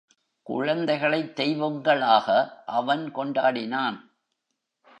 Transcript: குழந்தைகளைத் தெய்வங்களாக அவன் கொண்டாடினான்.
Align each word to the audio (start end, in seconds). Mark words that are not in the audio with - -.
குழந்தைகளைத் 0.43 1.35
தெய்வங்களாக 1.35 2.57
அவன் 2.65 3.11
கொண்டாடினான். 3.15 3.97